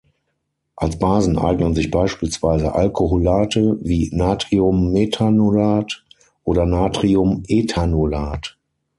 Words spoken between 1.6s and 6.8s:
sich beispielsweise Alkoholate wie Natriummethanolat oder